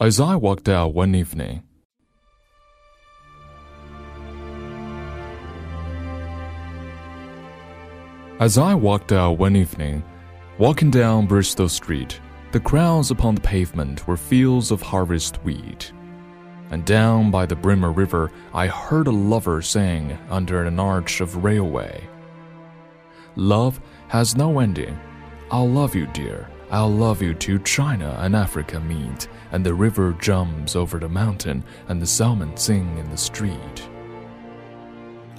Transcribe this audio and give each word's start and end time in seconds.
As 0.00 0.20
I 0.20 0.36
walked 0.36 0.68
out 0.68 0.94
one 0.94 1.16
evening, 1.16 1.64
As 8.38 8.58
I 8.58 8.76
walked 8.76 9.10
out 9.10 9.38
one 9.38 9.56
evening, 9.56 10.04
walking 10.56 10.92
down 10.92 11.26
Bristol 11.26 11.68
Street, 11.68 12.20
the 12.52 12.60
crowds 12.60 13.10
upon 13.10 13.34
the 13.34 13.40
pavement 13.40 14.06
were 14.06 14.16
fields 14.16 14.70
of 14.70 14.80
harvest 14.80 15.42
wheat. 15.42 15.92
And 16.70 16.84
down 16.84 17.32
by 17.32 17.44
the 17.44 17.56
Brimmer 17.56 17.90
River, 17.90 18.30
I 18.54 18.68
heard 18.68 19.08
a 19.08 19.10
lover 19.10 19.60
sing 19.62 20.16
under 20.30 20.62
an 20.62 20.78
arch 20.78 21.20
of 21.20 21.42
railway. 21.42 22.08
Love 23.34 23.80
has 24.06 24.36
no 24.36 24.60
ending. 24.60 24.96
I'll 25.50 25.68
love 25.68 25.96
you, 25.96 26.06
dear. 26.06 26.48
I'll 26.70 26.90
love 26.90 27.22
you 27.22 27.32
till 27.32 27.58
China 27.58 28.16
and 28.20 28.36
Africa 28.36 28.78
meet, 28.78 29.28
and 29.52 29.64
the 29.64 29.72
river 29.72 30.14
jumps 30.20 30.76
over 30.76 30.98
the 30.98 31.08
mountain, 31.08 31.64
and 31.88 32.00
the 32.00 32.06
salmon 32.06 32.56
sing 32.56 32.98
in 32.98 33.10
the 33.10 33.16
street. 33.16 33.88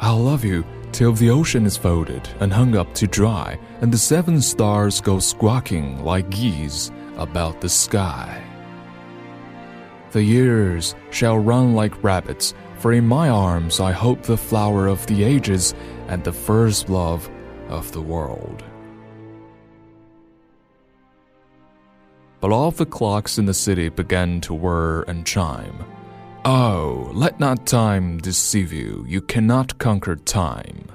I'll 0.00 0.18
love 0.18 0.44
you 0.44 0.64
till 0.92 1.12
the 1.12 1.30
ocean 1.30 1.66
is 1.66 1.76
folded 1.76 2.28
and 2.38 2.52
hung 2.52 2.76
up 2.76 2.94
to 2.94 3.08
dry, 3.08 3.58
and 3.80 3.92
the 3.92 3.98
seven 3.98 4.40
stars 4.40 5.00
go 5.00 5.18
squawking 5.18 6.04
like 6.04 6.30
geese 6.30 6.92
about 7.16 7.60
the 7.60 7.68
sky. 7.68 8.42
The 10.12 10.22
years 10.22 10.94
shall 11.10 11.38
run 11.38 11.74
like 11.74 12.04
rabbits, 12.04 12.54
for 12.78 12.92
in 12.92 13.06
my 13.06 13.30
arms 13.30 13.80
I 13.80 13.90
hope 13.90 14.22
the 14.22 14.36
flower 14.36 14.86
of 14.86 15.04
the 15.06 15.24
ages 15.24 15.74
and 16.08 16.22
the 16.22 16.32
first 16.32 16.88
love 16.88 17.28
of 17.68 17.90
the 17.90 18.00
world. 18.00 18.62
But 22.46 22.54
all 22.54 22.70
the 22.70 22.86
clocks 22.86 23.38
in 23.38 23.46
the 23.46 23.52
city 23.52 23.88
began 23.88 24.40
to 24.42 24.54
whir 24.54 25.02
and 25.08 25.26
chime. 25.26 25.84
Oh, 26.44 27.10
let 27.12 27.40
not 27.40 27.66
time 27.66 28.18
deceive 28.18 28.72
you, 28.72 29.04
you 29.08 29.20
cannot 29.20 29.76
conquer 29.78 30.14
time. 30.14 30.86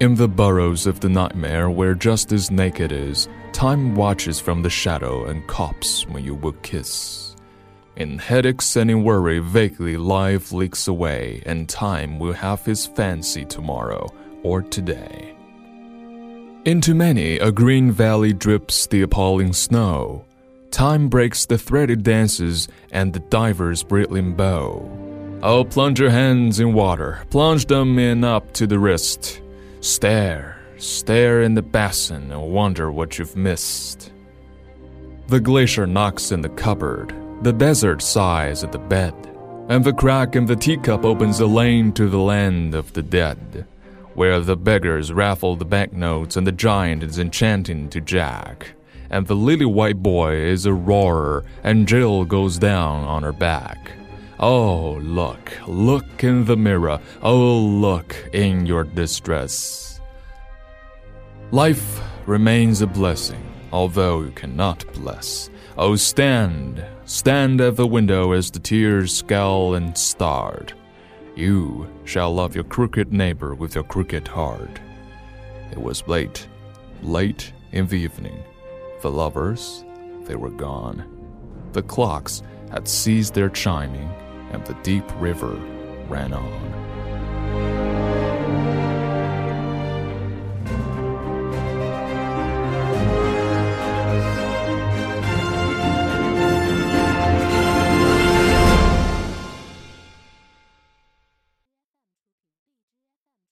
In 0.00 0.16
the 0.16 0.28
burrows 0.28 0.86
of 0.86 1.00
the 1.00 1.08
nightmare 1.08 1.70
where 1.70 1.94
justice 1.94 2.50
naked 2.50 2.92
is, 2.92 3.26
time 3.54 3.94
watches 3.94 4.38
from 4.38 4.60
the 4.60 4.68
shadow 4.68 5.24
and 5.24 5.46
cops 5.46 6.06
when 6.08 6.22
you 6.22 6.34
would 6.34 6.62
kiss. 6.62 7.36
In 7.96 8.18
headaches 8.18 8.76
and 8.76 8.90
in 8.90 9.02
worry, 9.02 9.38
vaguely 9.38 9.96
life 9.96 10.52
leaks 10.52 10.88
away, 10.88 11.42
and 11.46 11.70
time 11.70 12.18
will 12.18 12.34
have 12.34 12.66
his 12.66 12.84
fancy 12.84 13.46
tomorrow 13.46 14.06
or 14.42 14.60
today. 14.60 15.34
Into 16.66 16.94
many 16.94 17.38
a 17.38 17.50
green 17.50 17.90
valley 17.90 18.34
drips 18.34 18.86
the 18.86 19.00
appalling 19.00 19.54
snow. 19.54 20.26
Time 20.74 21.08
breaks 21.08 21.46
the 21.46 21.56
threaded 21.56 22.02
dances 22.02 22.66
and 22.90 23.12
the 23.12 23.20
diver's 23.20 23.84
brilliant 23.84 24.36
bow. 24.36 24.82
Oh, 25.40 25.62
plunge 25.62 26.00
your 26.00 26.10
hands 26.10 26.58
in 26.58 26.72
water, 26.72 27.22
plunge 27.30 27.66
them 27.66 27.96
in 27.96 28.24
up 28.24 28.52
to 28.54 28.66
the 28.66 28.80
wrist. 28.80 29.40
Stare, 29.78 30.60
stare 30.78 31.42
in 31.42 31.54
the 31.54 31.62
basin 31.62 32.32
and 32.32 32.50
wonder 32.50 32.90
what 32.90 33.20
you've 33.20 33.36
missed. 33.36 34.12
The 35.28 35.38
glacier 35.38 35.86
knocks 35.86 36.32
in 36.32 36.40
the 36.40 36.48
cupboard, 36.48 37.14
the 37.42 37.52
desert 37.52 38.02
sighs 38.02 38.64
at 38.64 38.72
the 38.72 38.80
bed, 38.80 39.14
and 39.68 39.84
the 39.84 39.92
crack 39.92 40.34
in 40.34 40.46
the 40.46 40.56
teacup 40.56 41.04
opens 41.04 41.38
a 41.38 41.46
lane 41.46 41.92
to 41.92 42.08
the 42.08 42.18
land 42.18 42.74
of 42.74 42.94
the 42.94 43.02
dead, 43.02 43.64
where 44.14 44.40
the 44.40 44.56
beggars 44.56 45.12
raffle 45.12 45.54
the 45.54 45.64
banknotes 45.64 46.36
and 46.36 46.44
the 46.44 46.50
giant 46.50 47.04
is 47.04 47.20
enchanting 47.20 47.88
to 47.90 48.00
Jack 48.00 48.74
and 49.10 49.26
the 49.26 49.36
lily 49.36 49.64
white 49.64 50.02
boy 50.02 50.34
is 50.34 50.66
a 50.66 50.72
roarer, 50.72 51.44
and 51.62 51.88
Jill 51.88 52.24
goes 52.24 52.58
down 52.58 53.04
on 53.04 53.22
her 53.22 53.32
back. 53.32 53.92
Oh, 54.40 54.98
look, 55.02 55.52
look 55.66 56.24
in 56.24 56.44
the 56.44 56.56
mirror, 56.56 57.00
oh, 57.22 57.58
look 57.58 58.16
in 58.32 58.66
your 58.66 58.84
distress. 58.84 60.00
Life 61.50 62.00
remains 62.26 62.80
a 62.80 62.86
blessing, 62.86 63.42
although 63.72 64.22
you 64.22 64.32
cannot 64.32 64.84
bless. 64.94 65.50
Oh, 65.78 65.96
stand, 65.96 66.84
stand 67.04 67.60
at 67.60 67.76
the 67.76 67.86
window 67.86 68.32
as 68.32 68.50
the 68.50 68.58
tears 68.58 69.16
scowl 69.16 69.74
and 69.74 69.96
start. 69.96 70.74
You 71.36 71.88
shall 72.04 72.34
love 72.34 72.54
your 72.54 72.64
crooked 72.64 73.12
neighbor 73.12 73.54
with 73.54 73.74
your 73.74 73.84
crooked 73.84 74.28
heart. 74.28 74.80
It 75.72 75.80
was 75.80 76.06
late, 76.06 76.46
late 77.02 77.52
in 77.72 77.86
the 77.86 77.96
evening. 77.96 78.42
The 79.04 79.10
lovers, 79.10 79.84
they 80.22 80.34
were 80.34 80.48
gone. 80.48 81.04
The 81.72 81.82
clocks 81.82 82.42
had 82.70 82.88
ceased 82.88 83.34
their 83.34 83.50
chiming, 83.50 84.08
and 84.50 84.64
the 84.64 84.72
deep 84.82 85.04
river 85.20 85.60
ran 86.08 86.32
on. 86.32 86.83